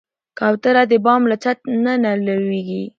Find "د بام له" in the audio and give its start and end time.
0.91-1.35